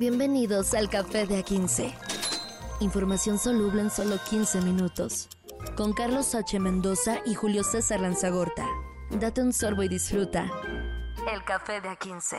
[0.00, 1.92] Bienvenidos al Café de A15.
[2.80, 5.28] Información soluble en solo 15 minutos.
[5.76, 6.58] Con Carlos H.
[6.58, 8.66] Mendoza y Julio César Lanzagorta.
[9.10, 10.50] Date un sorbo y disfruta.
[11.30, 12.38] El Café de A15.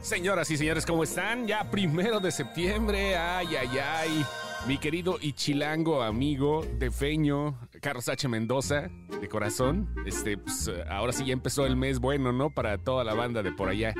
[0.00, 1.46] Señoras y señores, ¿cómo están?
[1.46, 3.16] Ya primero de septiembre.
[3.16, 4.26] Ay, ay, ay.
[4.66, 8.26] Mi querido y chilango amigo de Feño, Carlos H.
[8.26, 8.90] Mendoza,
[9.20, 9.94] de corazón.
[10.04, 12.50] Este, pues, ahora sí ya empezó el mes bueno, ¿no?
[12.50, 13.94] Para toda la banda de por allá.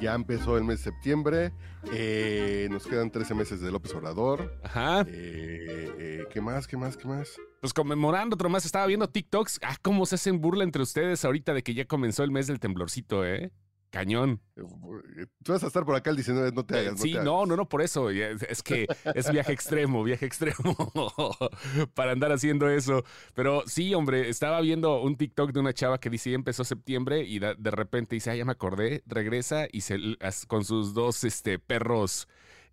[0.00, 1.52] Ya empezó el mes de septiembre.
[1.92, 4.58] eh, nos quedan 13 meses de López Obrador.
[4.62, 5.02] Ajá.
[5.08, 6.66] Eh, eh, ¿Qué más?
[6.66, 6.96] ¿Qué más?
[6.96, 7.36] ¿Qué más?
[7.60, 9.60] Pues conmemorando otro más, estaba viendo TikToks.
[9.62, 12.60] Ah, cómo se hacen burla entre ustedes ahorita de que ya comenzó el mes del
[12.60, 13.50] temblorcito, ¿eh?
[13.94, 14.40] Cañón.
[14.56, 17.00] Eh, Tú vas a estar por acá el 19, no te hagas.
[17.00, 17.48] sí, te no, hagas.
[17.48, 18.10] no, no, por eso.
[18.10, 20.76] Es es que es viaje extremo, viaje extremo
[21.94, 23.04] para andar haciendo eso.
[23.34, 27.38] Pero sí, hombre, estaba viendo un TikTok de una chava que dice, empezó septiembre y
[27.38, 29.96] de repente dice, ah, ya me acordé, regresa y se,
[30.48, 32.26] con sus dos este, perros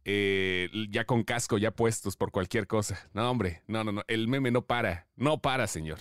[0.04, 3.00] eh, ya con casco, ya puestos por cualquier cosa.
[3.14, 6.00] No, hombre, no, no, no, el meme no para, no para, señor.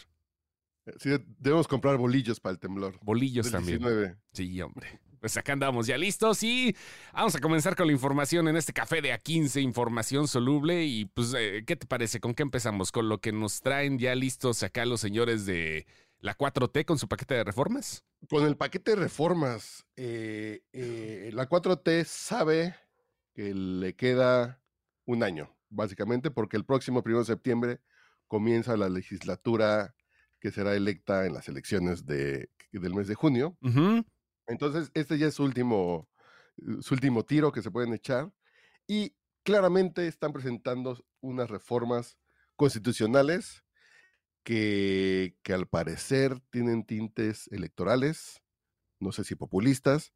[0.99, 2.99] Sí, debemos comprar bolillos para el temblor.
[3.03, 3.79] Bolillos Del también.
[3.81, 4.17] 19.
[4.33, 5.01] Sí, hombre.
[5.21, 6.75] Pues acá andamos ya listos y
[7.13, 10.85] vamos a comenzar con la información en este café de A15, información soluble.
[10.85, 12.21] Y pues, eh, ¿qué te parece?
[12.21, 12.91] ¿Con qué empezamos?
[12.91, 15.87] ¿Con lo que nos traen ya listos acá los señores de
[16.21, 18.03] la 4T con su paquete de reformas?
[18.31, 22.75] Con el paquete de reformas, eh, eh, la 4T sabe
[23.35, 24.63] que le queda
[25.05, 27.81] un año, básicamente, porque el próximo 1 de septiembre
[28.27, 29.95] comienza la legislatura
[30.41, 33.57] que será electa en las elecciones de, del mes de junio.
[33.61, 34.05] Ujú.
[34.51, 36.09] Entonces, este ya es su último,
[36.81, 38.33] su último tiro que se pueden echar.
[38.87, 42.19] Y claramente están presentando unas reformas
[42.57, 43.65] constitucionales
[44.43, 48.43] que, que al parecer tienen tintes electorales,
[48.99, 50.13] no sé si populistas,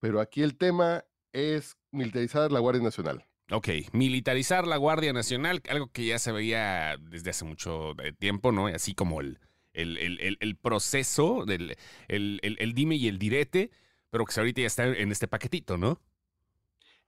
[0.00, 3.26] pero aquí el tema es militarizar la Guardia Nacional.
[3.50, 8.50] Ok, militarizar la Guardia Nacional, algo que ya se veía desde hace mucho eh, tiempo,
[8.50, 8.66] ¿no?
[8.66, 9.38] Así como el,
[9.76, 11.76] el, el- el- proceso, del,
[12.08, 13.70] el, dime y el direte,
[14.10, 16.00] pero que ahorita ya está en este paquetito, ¿no?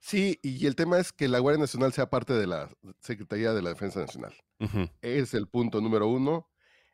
[0.00, 2.70] Sí, y el tema es que la Guardia Nacional sea parte de la
[3.00, 4.34] Secretaría de la Defensa Nacional.
[5.02, 6.48] Es el punto número uno.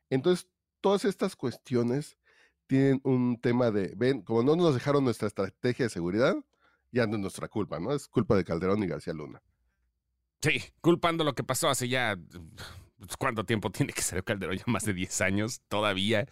[0.08, 0.48] Entonces,
[0.80, 2.16] todas estas cuestiones
[2.66, 6.34] tienen un tema de, ven, como no nos dejaron nuestra estrategia de seguridad,
[6.92, 7.92] ya no es nuestra culpa, ¿no?
[7.92, 9.42] Es culpa de Calderón y García Luna.
[10.40, 12.16] Sí, culpando lo que pasó hace ya.
[12.98, 14.56] Pues, ¿Cuánto tiempo tiene que ser Calderón?
[14.56, 16.26] Ya más de 10 años todavía.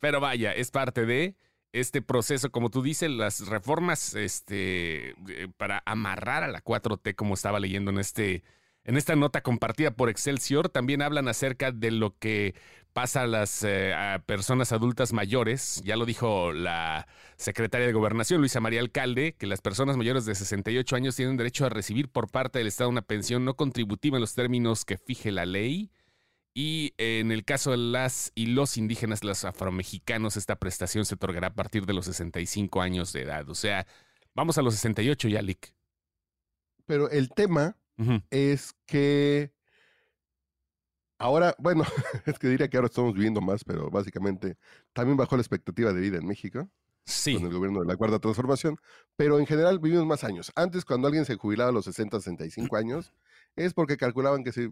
[0.00, 1.36] Pero vaya, es parte de
[1.72, 7.34] este proceso, como tú dices, las reformas este, eh, para amarrar a la 4T, como
[7.34, 8.42] estaba leyendo en este.
[8.82, 12.54] En esta nota compartida por Excelsior también hablan acerca de lo que
[12.94, 13.94] pasa a las eh,
[14.24, 15.82] personas adultas mayores.
[15.84, 17.06] Ya lo dijo la
[17.36, 21.66] secretaria de Gobernación, Luisa María Alcalde, que las personas mayores de 68 años tienen derecho
[21.66, 25.30] a recibir por parte del Estado una pensión no contributiva en los términos que fije
[25.30, 25.90] la ley.
[26.52, 31.48] Y en el caso de las y los indígenas, los afromexicanos, esta prestación se otorgará
[31.48, 33.48] a partir de los 65 años de edad.
[33.48, 33.86] O sea,
[34.34, 35.72] vamos a los 68 ya, Lick.
[36.86, 37.76] Pero el tema
[38.30, 39.52] es que
[41.18, 41.84] ahora, bueno,
[42.26, 44.56] es que diría que ahora estamos viviendo más, pero básicamente
[44.92, 46.68] también bajó la expectativa de vida en México
[47.04, 47.34] Sí.
[47.34, 48.76] con el gobierno de la Cuarta Transformación,
[49.16, 50.52] pero en general vivimos más años.
[50.54, 53.12] Antes, cuando alguien se jubilaba a los 60, 65 años,
[53.56, 54.70] es porque calculaban que, se,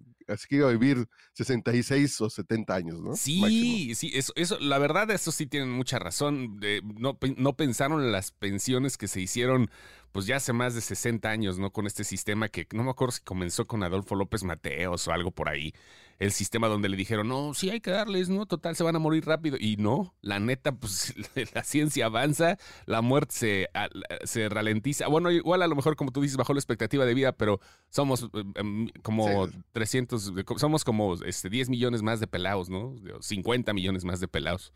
[0.49, 3.17] que iba a vivir 66 o 70 años, ¿no?
[3.17, 6.59] Sí, sí, eso, eso, la verdad, eso sí tienen mucha razón.
[6.63, 9.71] Eh, no, no pensaron en las pensiones que se hicieron,
[10.13, 11.71] pues ya hace más de 60 años, ¿no?
[11.73, 15.31] Con este sistema que no me acuerdo si comenzó con Adolfo López Mateos o algo
[15.31, 15.73] por ahí.
[16.19, 18.45] El sistema donde le dijeron, no, sí hay que darles, ¿no?
[18.47, 19.57] Total, se van a morir rápido.
[19.61, 21.15] Y no, la neta, pues
[21.55, 23.89] la ciencia avanza, la muerte se, a-
[24.25, 25.07] se ralentiza.
[25.07, 28.29] Bueno, igual a lo mejor, como tú dices, bajó la expectativa de vida, pero somos
[28.57, 29.53] em, como Sí.
[29.73, 32.95] 300, de- somos como este, 10 millones más de pelados, ¿no?
[32.97, 34.73] De- 50 millones más de pelados.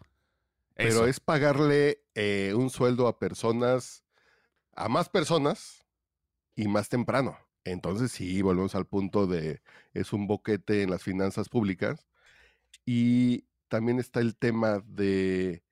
[0.74, 1.06] Pero Eso.
[1.06, 4.01] es pagarle eh, un sueldo a personas,
[4.74, 5.84] a más personas
[6.54, 7.36] y más temprano.
[7.64, 9.62] Entonces sí, volvemos al punto de
[9.94, 12.06] es un boquete en las finanzas públicas.
[12.84, 15.62] Y también está el tema de,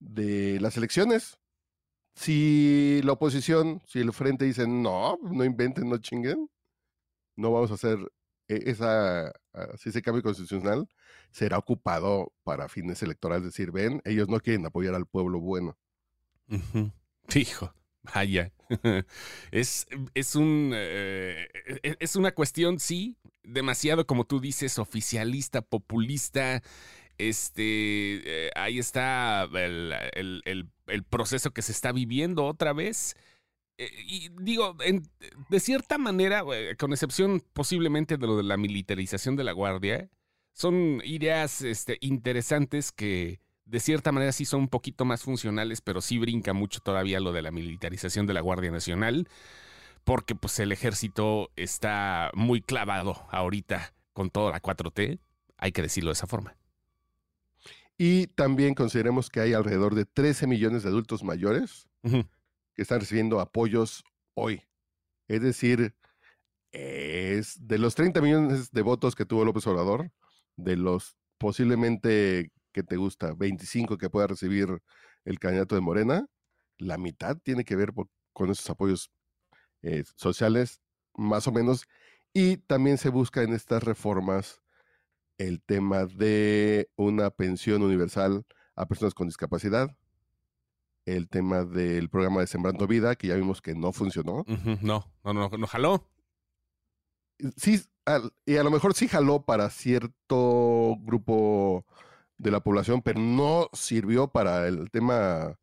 [0.00, 1.38] de las elecciones.
[2.14, 6.50] Si la oposición, si el frente dice no, no inventen, no chinguen,
[7.36, 7.98] no vamos a hacer
[8.48, 10.88] eh, esa, así ese cambio constitucional,
[11.30, 13.46] será ocupado para fines electorales.
[13.46, 15.78] Es decir, ven, ellos no quieren apoyar al pueblo bueno.
[16.48, 16.90] Ujú.
[17.34, 17.72] Hijo,
[18.14, 18.52] vaya.
[19.50, 21.48] es, es un eh,
[22.00, 26.62] es una cuestión, sí, demasiado, como tú dices, oficialista, populista.
[27.18, 27.62] Este,
[28.46, 29.92] eh, ahí está el,
[30.44, 33.16] el- proceso que se está viviendo otra vez.
[33.78, 34.76] eh, y digo,
[35.50, 36.44] de cierta manera,
[36.78, 40.10] con excepción posiblemente de lo de la militarización de la Guardia,
[40.52, 46.00] son ideas este, interesantes que de cierta manera sí son un poquito más funcionales, pero
[46.00, 49.28] sí brinca mucho todavía lo de la militarización de la Guardia Nacional,
[50.04, 55.20] porque pues el ejército está muy clavado ahorita con toda la 4T,
[55.58, 56.56] hay que decirlo de esa forma.
[57.98, 63.38] Y también consideremos que hay alrededor de 13 millones de adultos mayores que están recibiendo
[63.40, 64.02] apoyos
[64.34, 64.62] hoy.
[65.26, 65.94] Es decir,
[66.72, 70.10] es de los 30 millones de votos que tuvo López Obrador,
[70.56, 74.82] de los posiblemente que te gusta, 25 que pueda recibir
[75.24, 76.26] el candidato de Morena,
[76.78, 77.92] la mitad tiene que ver
[78.32, 79.10] con esos apoyos
[79.82, 80.80] eh, sociales,
[81.14, 81.86] más o menos.
[82.32, 84.62] Y también se busca en estas reformas
[85.38, 88.44] el tema de una pensión universal
[88.74, 89.96] a personas con discapacidad,
[91.04, 94.44] el tema del programa de Sembrando Vida, que ya vimos que no funcionó.
[94.82, 96.08] No, no, no, no jaló.
[97.56, 97.80] Sí,
[98.46, 101.86] y a lo mejor sí jaló para cierto grupo
[102.38, 105.58] de la población, pero no sirvió para el tema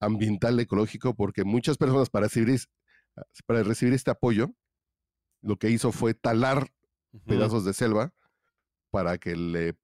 [0.00, 2.60] ambiental ecológico, porque muchas personas para recibir,
[3.46, 4.54] para recibir este apoyo,
[5.40, 6.68] lo que hizo fue talar
[7.26, 8.12] pedazos de selva
[8.90, 9.74] para que le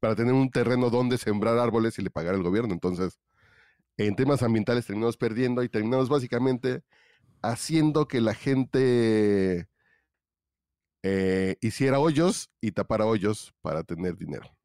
[0.00, 2.72] para tener un terreno donde sembrar árboles y le pagar el gobierno.
[2.72, 3.18] Entonces,
[3.96, 6.82] en temas ambientales terminamos perdiendo y terminamos básicamente
[7.42, 9.68] haciendo que la gente
[11.02, 14.56] eh, hiciera hoyos y tapara hoyos para tener dinero.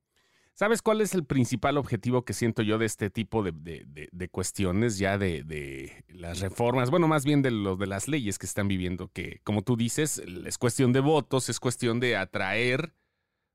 [0.57, 5.19] ¿Sabes cuál es el principal objetivo que siento yo de este tipo de, cuestiones, ya
[5.19, 6.89] de, las reformas?
[6.89, 10.17] Bueno, más bien de lo de las leyes que están viviendo, que como tú dices,
[10.17, 12.95] es cuestión de votos, es cuestión de atraer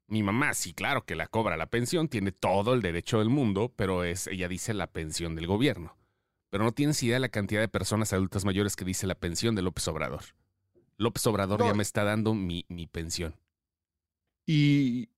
[0.07, 3.73] mi mamá, sí, claro que la cobra la pensión, tiene todo el derecho del mundo,
[3.75, 5.97] pero es, ella dice la pensión del gobierno.
[6.51, 9.57] Pero no tienes idea de la cantidad de personas adultas mayores que dice la pensión
[9.57, 10.23] de López Obrador.
[10.99, 13.35] López Obrador ya me está dando mi, mi pensión.
[14.47, 15.09] Y,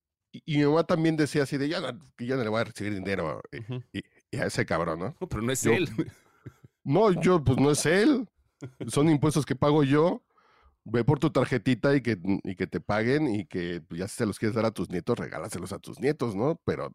[0.44, 2.64] y, mi mamá también decía así de, ya no, que ya no le voy a
[2.64, 3.82] recibir dinero eh,
[4.30, 5.28] y, a ese cabrón, ¿no?
[5.28, 5.88] pero no es él.
[6.86, 8.28] No, yo, pues no es él.
[8.88, 10.22] Son impuestos que pago yo
[10.84, 14.16] ve por tu tarjetita y que, y que te paguen y que pues, ya si
[14.16, 16.60] se los quieres dar a tus nietos, regálaselos a tus nietos, ¿no?
[16.64, 16.94] Pero,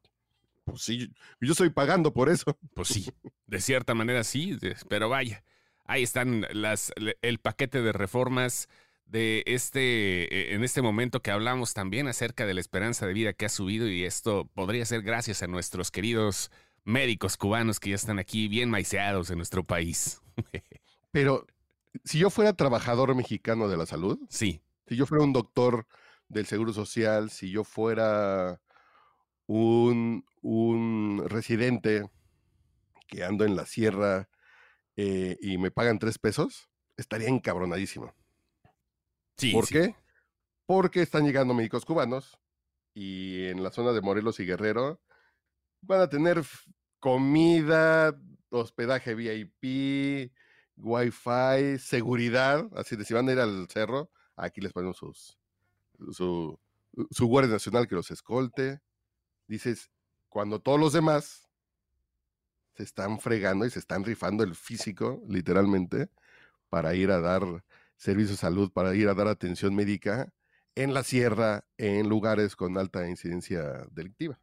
[0.63, 2.57] pues sí, yo estoy pagando por eso.
[2.75, 3.11] Pues sí,
[3.47, 4.57] de cierta manera sí,
[4.87, 5.43] pero vaya,
[5.85, 8.69] ahí están las, el paquete de reformas
[9.09, 13.33] de este, e, en este momento que hablamos también acerca de la esperanza de vida
[13.33, 16.51] que ha subido y esto podría ser gracias a nuestros queridos
[16.83, 20.21] médicos cubanos que ya están aquí bien maiceados en nuestro país.
[21.11, 21.45] Pero
[22.03, 24.61] si yo fuera trabajador mexicano de la salud, sí.
[24.87, 25.87] Si yo fuera un doctor
[26.29, 28.61] del Seguro Social, si yo fuera
[29.45, 32.09] un, un residente
[33.07, 34.29] que ando en la sierra
[34.95, 38.13] eh, y me pagan tres pesos, estaría encabronadísimo.
[39.39, 39.95] Sí, ¿Por qué?
[40.65, 42.37] Porque están llegando médicos cubanos
[42.93, 44.99] y en la zona de Morelos y Guerrero
[45.81, 46.43] van a tener
[46.99, 48.19] comida,
[48.49, 50.33] hospedaje VIP,
[50.75, 55.37] Wi-Fi, seguridad, así de si van a ir al cerro, aquí les ponemos sus,
[56.11, 56.59] su,
[57.09, 58.81] su Guardia Nacional que los escolte.
[59.47, 59.89] Dices,
[60.27, 61.49] cuando todos los demás
[62.75, 66.09] se están fregando y se están rifando el físico, literalmente,
[66.69, 67.63] para ir a dar
[67.99, 70.33] servicio de salud, para ir a dar atención médica
[70.73, 74.39] en la sierra, en lugares con alta incidencia delictiva.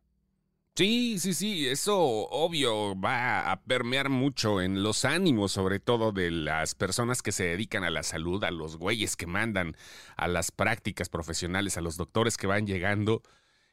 [0.77, 6.31] Sí, sí, sí, eso obvio va a permear mucho en los ánimos, sobre todo de
[6.31, 9.75] las personas que se dedican a la salud, a los güeyes que mandan
[10.19, 13.23] a las prácticas profesionales, a los doctores que van llegando.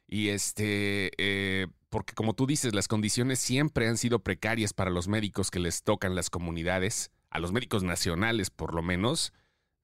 [0.07, 5.09] Y este, eh, porque como tú dices, las condiciones siempre han sido precarias para los
[5.09, 9.33] médicos que les tocan las comunidades, a los médicos nacionales por lo menos.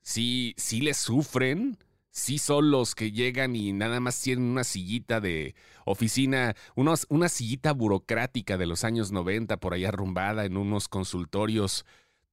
[0.01, 1.77] Sí, sí les sufren
[2.12, 7.29] sí son los que llegan y nada más tienen una sillita de oficina, unos, una
[7.29, 11.86] sillita burocrática de los años 90 por allá arrumbada en unos consultorios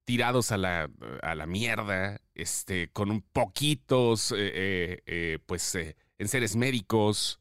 [0.04, 7.40] tirados a la, mierda, este, con un poquitos, eh, eh, eh, pues, en seres médicos.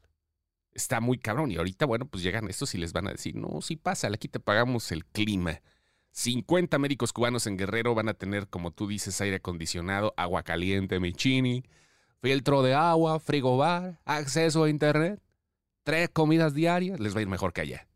[0.72, 1.52] Está muy cabrón.
[1.52, 4.28] Y ahorita, bueno, pues llegan estos y les van a decir, no, sí pasa, aquí
[4.28, 5.60] te pagamos el clima.
[6.16, 10.98] 50 médicos cubanos en Guerrero van a tener, como tú dices, aire acondicionado, agua caliente,
[10.98, 11.62] michini,
[12.22, 15.20] filtro de agua, frigobar, acceso a internet,
[15.82, 17.86] tres comidas diarias, les va a ir mejor que allá.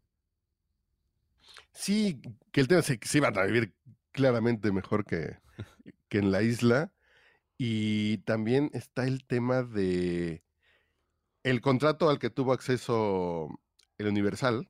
[1.73, 2.21] Sí,
[2.53, 3.73] que el tema es que sí van a vivir
[4.13, 5.39] claramente mejor que,
[6.11, 6.93] que en la isla.
[7.57, 10.43] Y también está el tema de
[11.43, 13.49] el contrato al que tuvo acceso
[13.97, 14.69] el Universal.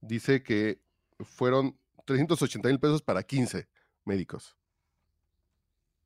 [0.00, 0.80] Dice que
[1.20, 3.68] fueron 380 mil pesos para 15
[4.04, 4.56] médicos.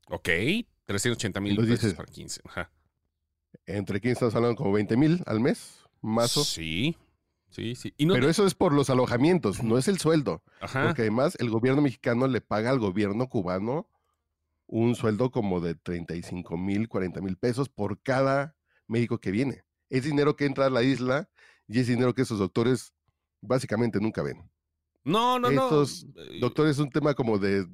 [0.09, 0.29] Ok,
[0.85, 2.41] 380 mil pesos dices- para 15.
[2.45, 2.71] Ajá.
[3.67, 6.97] Entre quién estamos hablando, como 20 mil al mes, más o Sí,
[7.51, 7.95] sí, sí.
[7.97, 10.43] Y no, Pero eso es por los alojamientos, no es el sueldo.
[10.61, 10.87] ajá.
[10.87, 13.89] Porque además el gobierno mexicano le paga al gobierno cubano
[14.67, 18.57] un sueldo como de 35 mil, 40 mil pesos por cada
[18.89, 19.65] médico que viene.
[19.91, 21.29] Es dinero que entra a la isla
[21.69, 22.93] y es dinero que esos doctores
[23.43, 24.51] básicamente nunca ven.
[25.05, 26.23] No, no, estos no.
[26.41, 27.67] Doctores es un tema como de,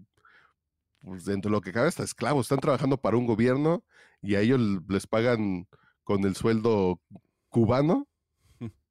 [1.00, 2.46] pues dentro de lo que cabe, hasta esclavos.
[2.46, 3.84] Están trabajando para un gobierno
[4.22, 5.68] y a ellos les pagan
[6.04, 7.00] con el sueldo
[7.48, 8.08] cubano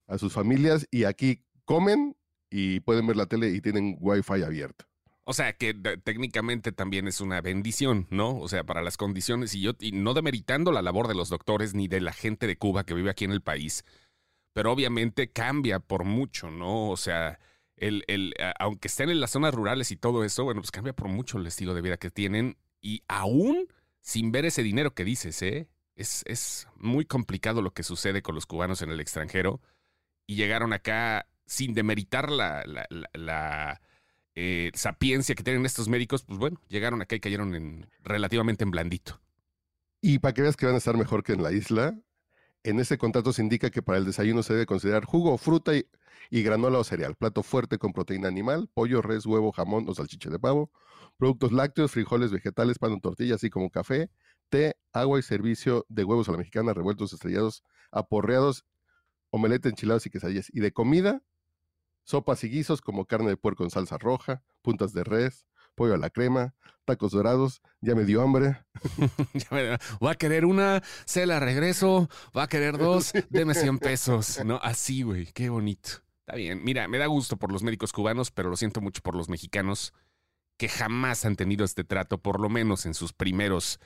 [0.07, 2.15] a sus familias y aquí comen
[2.49, 4.85] y pueden ver la tele y tienen wifi abierto.
[5.29, 8.39] O sea, que técnicamente también es una bendición, ¿no?
[8.39, 11.73] O sea, para las condiciones y yo, y no demeritando la labor de los doctores
[11.73, 13.83] ni de la gente de Cuba que vive aquí en el país,
[14.53, 16.89] pero obviamente cambia por mucho, ¿no?
[16.89, 17.39] O sea,
[17.77, 21.07] el, el, aunque estén en las zonas rurales y todo eso, bueno, pues cambia por
[21.07, 23.67] mucho el estilo de vida que tienen y aún
[24.01, 25.67] sin ver ese dinero que dices, ¿eh?
[25.95, 29.61] Es, es muy complicado lo que sucede con los cubanos en el extranjero
[30.27, 32.63] y llegaron acá sin demeritar la-
[33.13, 33.81] la,
[34.35, 38.71] eh, sapiencia que tienen estos médicos, pues bueno, llegaron acá y cayeron en, relativamente en
[38.71, 39.19] blandito.
[40.01, 41.97] Y para que veas que van a estar mejor que en la isla,
[42.63, 45.87] en ese contrato se indica que para el desayuno se debe considerar jugo, fruta y,
[46.29, 50.29] y granola o cereal, plato fuerte con proteína animal, pollo, res, huevo, jamón o salchicha
[50.29, 50.71] de pavo,
[51.17, 54.09] productos lácteos, frijoles, vegetales, pan o tortilla, así como café,
[54.49, 58.65] té, agua y servicio de huevos a la mexicana, revueltos, estrellados, aporreados,
[59.29, 60.47] omelette, enchilados y quesadillas.
[60.53, 61.21] Y de comida,
[62.03, 65.97] sopas y guisos como carne de puerco en salsa roja, puntas de res, pollo a
[65.97, 66.55] la crema,
[66.85, 68.65] tacos dorados, ya me dio hambre.
[70.03, 74.43] Va a querer una, se la regreso, va a querer dos, deme 100 pesos.
[74.43, 76.06] No, así, güey, qué bonito.
[76.27, 79.15] Está bien, mira, me da gusto por los médicos cubanos, pero lo siento mucho por
[79.15, 79.93] los mexicanos
[80.57, 83.79] que jamás han tenido este trato, por lo menos en sus primeros,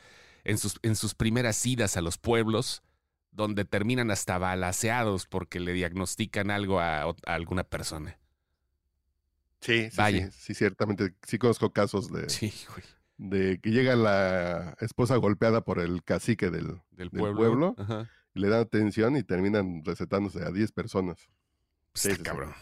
[0.44, 2.82] en sus, en sus primeras idas a los pueblos,
[3.30, 8.18] donde terminan hasta balaseados porque le diagnostican algo a, alguna persona.
[9.60, 10.32] Sí, sí, Vaya.
[10.32, 11.14] sí, sí, ciertamente.
[11.22, 12.52] Sí conozco casos de, Sí,
[13.18, 17.36] de que llega la esposa golpeada por el cacique del, Del Del pueblo.
[17.38, 17.76] pueblo.
[17.78, 18.10] Ajá.
[18.34, 21.30] le dan atención y terminan recetándose a 10 personas.
[21.94, 22.24] Pues Sí, está sí, sí.
[22.24, 22.54] cabrón.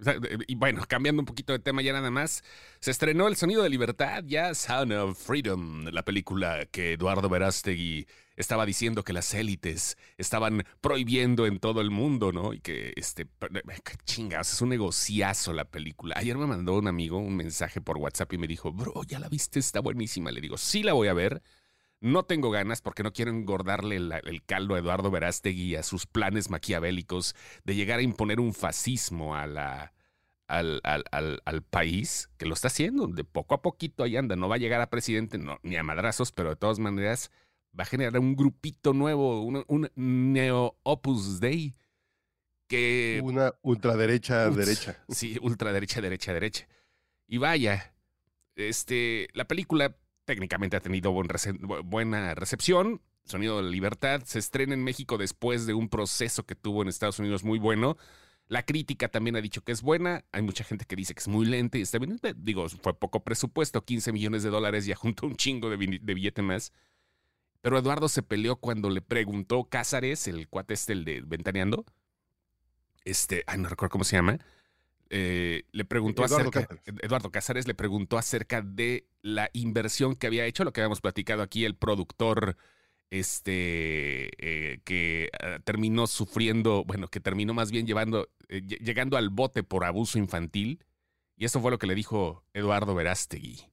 [0.00, 2.44] O sea, de- y bueno, cambiando un poquito de tema ya nada más,
[2.80, 8.06] se estrenó El Sonido de Libertad, ya Sound of Freedom, la película que Eduardo Verástegui
[8.36, 12.52] estaba diciendo que las élites estaban prohibiendo en todo el mundo, ¿no?
[12.54, 16.14] Y que, este, qué chingados, es un negociazo la película.
[16.18, 19.28] Ayer me mandó un amigo un mensaje por WhatsApp y me dijo, bro, ¿ya la
[19.28, 19.58] viste?
[19.58, 20.30] Está buenísima.
[20.30, 21.42] Le digo, sí la voy a ver.
[22.00, 26.06] No tengo ganas porque no quiero engordarle el caldo a Eduardo Verástegui y a sus
[26.06, 29.92] planes maquiavélicos de llegar a imponer un fascismo a la,
[30.46, 34.36] al, al- al- al país, que lo está haciendo, de poco a poquito ahí anda,
[34.36, 37.32] no va a llegar a presidente no, ni a madrazos, pero de todas maneras
[37.78, 41.74] va a generar un grupito nuevo, un, un neo opus dei,
[42.68, 43.20] que...
[43.24, 45.04] Una ultraderecha Uts, derecha.
[45.08, 46.68] Sí, ultraderecha, derecha, derecha.
[47.26, 47.92] Y vaya,
[48.56, 49.96] este, la película
[50.28, 53.00] técnicamente ha tenido buena recepción.
[53.24, 57.18] Sonido de Libertad se estrena en México después de un proceso que tuvo en Estados
[57.18, 57.96] Unidos muy bueno.
[58.46, 60.26] La crítica también ha dicho que es buena.
[60.32, 62.20] Hay mucha gente que dice que es muy lenta y está bien.
[62.22, 66.14] Eh, Digo, fue poco presupuesto, 15 millones de dólares, ya junto un chingo de, de
[66.14, 66.74] billete más.
[67.62, 71.86] Pero Eduardo se peleó cuando le preguntó Cázares, el cuate este, el de Ventaneando.
[73.06, 74.38] Este, ay, no recuerdo cómo se llama.
[75.10, 76.80] Eh, le preguntó Eduardo acerca.
[77.02, 81.42] Eduardo Cázares le preguntó acerca de la inversión que había hecho, lo que habíamos platicado
[81.42, 82.56] aquí, el productor
[83.10, 89.16] este eh, que ah, terminó sufriendo, bueno, que terminó más bien llevando, eh, lle- llegando
[89.16, 90.84] al bote por abuso infantil.
[91.36, 93.64] Y eso fue lo que le dijo Eduardo Verástegui.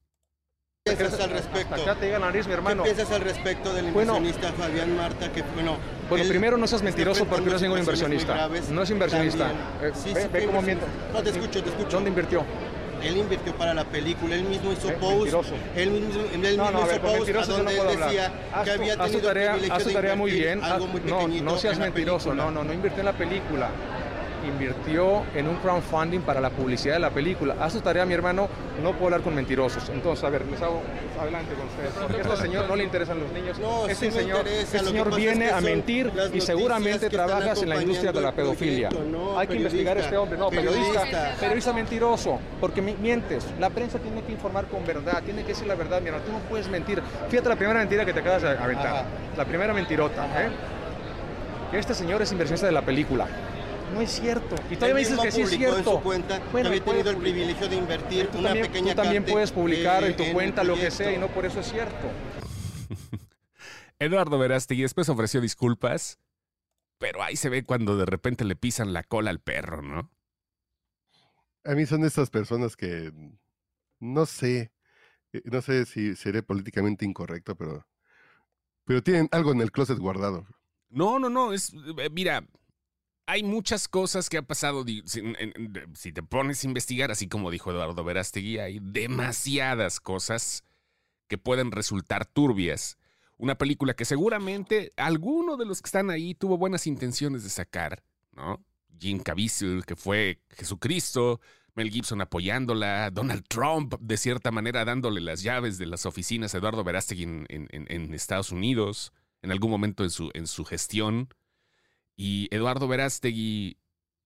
[0.88, 1.74] ¿Qué piensas al respecto?
[1.82, 2.84] Acá te llega la nariz, mi ¿Qué hermano.
[2.84, 4.18] piensas al respecto del Bueno.
[4.18, 5.32] inversionista Fabián Marta?
[5.32, 5.78] Que, bueno,
[6.12, 8.48] Bueno, primero no seas mentiroso porque no es ningún inversionista.
[8.50, 9.50] muy No es inversionista.
[9.82, 10.86] Eh, Sí, ve- sí, ve cómo miente.
[11.12, 11.90] No, te escucho, te escucho.
[11.90, 12.44] ¿Dónde invirtió?
[13.02, 15.16] Él invirtió para la película, él mismo hizo Eh, post.
[15.16, 15.54] mentiroso.
[15.76, 18.64] Él mismo, él No, mismo no, a hizo ver, post no donde él decía Haz
[18.66, 20.64] que tu, había haz tu tenido tarea, haz tu tarea muy bien.
[20.64, 22.32] algo muy no, no seas mentiroso.
[22.36, 23.70] No, no, no invirtió en la película.
[24.48, 27.56] Invirtió en un crowdfunding para la publicidad de la película.
[27.60, 28.48] Haz tu tarea, mi hermano.
[28.84, 29.90] No puedo hablar con mentirosos.
[29.90, 30.82] Entonces, a ver, les hago
[31.20, 31.90] adelante con ustedes.
[32.00, 33.58] Porque a este señor no le interesan los niños.
[33.60, 37.70] No, este sí señor, este señor es viene que a mentir y seguramente trabajas en
[37.70, 38.90] la industria de la pedofilia.
[38.90, 40.38] proyecto, no, Hay que investigar a este hombre.
[40.38, 41.02] No, periodista.
[41.02, 41.36] periodista.
[41.40, 42.40] Periodista mentiroso.
[42.62, 43.46] Porque mi- mientes.
[43.60, 45.24] La prensa tiene que informar con verdad.
[45.24, 46.26] Tiene que decir la verdad, mi hermano.
[46.26, 47.02] Tú no puedes mentir.
[47.30, 48.88] Fíjate la primera mentira que te acabas de aventar.
[48.88, 49.04] Ajá.
[49.38, 50.26] La primera mentirota.
[50.42, 50.50] ¿eh?
[51.74, 53.26] Este señor es inversionista de la película.
[53.94, 54.56] No es cierto.
[54.70, 55.78] Y todavía me dices que sí es cierto.
[55.78, 59.02] en su cuenta Bueno, había tenido el privilegio de invertir Tú una también, pequeña tú
[59.02, 62.08] también puedes publicar en tu cuenta lo que sea y no por eso es cierto.
[64.00, 66.20] Eduardo Verástegui después ofreció disculpas,
[66.98, 70.12] pero ahí se ve cuando de repente le pisan la cola al perro, ¿no?
[71.64, 73.12] A mí son estas personas que
[74.00, 74.72] no sé,
[75.34, 77.88] eh, no sé si seré políticamente incorrecto, pero,
[78.84, 80.46] pero tienen algo en el closet guardado.
[80.90, 82.46] No, no, no, es, eh, mira,
[83.28, 88.04] hay muchas cosas que han pasado, si, te pones a investigar, así como dijo Eduardo
[88.04, 90.64] Verástegui, hay demasiadas cosas
[91.28, 92.98] que pueden resultar turbias.
[93.38, 98.04] Una película que seguramente alguno de los que están ahí tuvo buenas intenciones de sacar,
[98.32, 98.64] ¿no?
[98.98, 101.42] Jim Caviezel, que fue Jesucristo,
[101.74, 106.60] Mel Gibson apoyándola, Donald Trump, de cierta manera, dándole las llaves de las oficinas a
[106.60, 111.28] Eduardo Verástegui en- en Estados Unidos, en algún momento en su, en su gestión.
[112.16, 113.78] Y Eduardo Verástegui,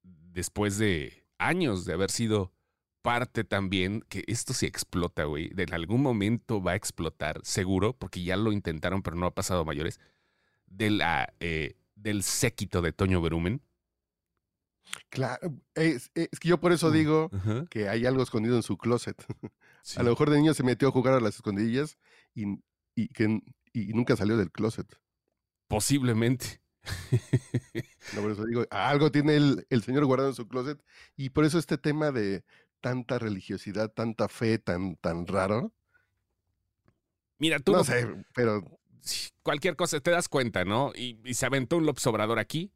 [0.03, 2.53] después de años de haber sido
[3.01, 7.93] parte también, que esto se explota, güey, de en algún momento va a explotar, seguro,
[7.97, 9.99] porque ya lo intentaron, pero no ha pasado a mayores,
[10.67, 13.61] de la, eh, del séquito de Toño Berumen.
[15.09, 18.77] Claro, es, es que yo por eso digo Ajá, que hay algo escondido en su
[18.77, 19.15] closet.
[19.83, 19.99] sí.
[19.99, 21.97] A lo mejor de niño se metió a jugar a las escondidillas
[22.33, 22.59] y,
[22.95, 23.41] y, que,
[23.71, 24.87] y nunca salió del closet.
[25.67, 26.61] Posiblemente.
[28.15, 30.81] No, por eso digo, algo tiene el, el Señor guardado en su closet.
[31.15, 32.43] Y por eso este tema de
[32.81, 35.71] tanta religiosidad, tanta fe, tan, tan raro.
[37.37, 38.63] Mira, tú No no- sé, pero
[39.43, 40.91] cualquier cosa te das cuenta, ¿no?
[40.95, 42.71] Y, y se aventó un López Obrador aquí.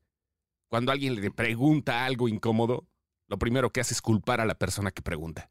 [0.68, 2.88] Cuando alguien le pregunta algo incómodo,
[3.28, 5.50] lo primero que hace es culpar a la persona que pregunta.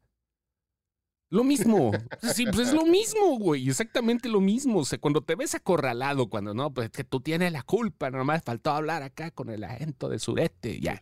[1.33, 1.91] Lo mismo.
[2.21, 3.67] Sí, pues es lo mismo, güey.
[3.67, 4.81] Exactamente lo mismo.
[4.81, 8.43] O sea, cuando te ves acorralado, cuando no, pues que tú tienes la culpa, nomás
[8.43, 11.01] faltó hablar acá con el agento de sureste, ya.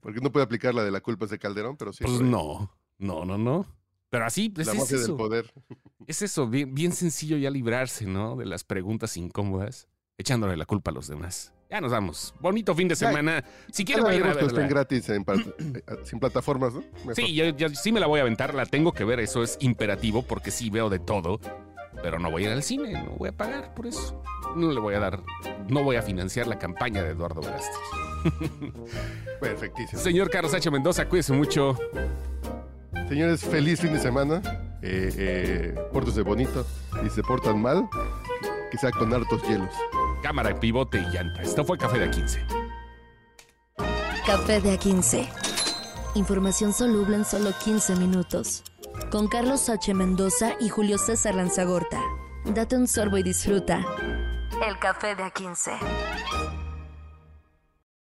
[0.00, 2.04] porque no puede aplicar la de la culpa es de Calderón, pero sí.
[2.04, 3.66] Pues no, no, no, no.
[4.08, 5.08] Pero así, pues la es eso.
[5.08, 5.52] del poder.
[6.06, 8.36] Es eso, bien, bien sencillo ya librarse, ¿no?
[8.36, 11.52] De las preguntas incómodas, echándole la culpa a los demás.
[11.72, 12.34] Ya nos vamos.
[12.38, 13.42] Bonito fin de Ya, semana.
[13.72, 14.68] Si quieren, vayan a que estén verla.
[14.68, 16.82] gratis en eh, sin plataformas, ¿no?
[16.98, 17.14] Mejor.
[17.14, 19.56] Sí, yo, yo sí me la voy a aventar, la tengo que ver, eso es
[19.60, 21.40] imperativo porque sí veo de todo,
[22.02, 24.22] pero no voy a ir al cine, no voy a pagar por eso.
[24.54, 25.22] No le voy a dar,
[25.70, 28.72] no voy a financiar la campaña de Eduardo Verástegui.
[29.40, 30.02] Perfectísimo.
[30.02, 30.70] Señor Carlos H.
[30.70, 31.78] Mendoza, cuídese mucho.
[33.08, 34.42] Señores, feliz fin de semana.
[34.82, 36.66] Eh, eh, pórtense bonito.
[37.02, 37.88] Y se portan mal,
[38.78, 39.74] sea con hartos hielos.
[40.22, 41.42] Cámara, pivote y llanta.
[41.42, 42.46] Esto fue Café de A15.
[44.24, 45.28] Café de A15.
[46.14, 48.62] Información soluble en solo 15 minutos.
[49.10, 49.92] Con Carlos H.
[49.94, 52.00] Mendoza y Julio César Lanzagorta.
[52.44, 53.84] Date un sorbo y disfruta.
[54.66, 56.51] El café de A15.